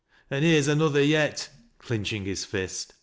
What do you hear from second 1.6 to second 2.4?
clinching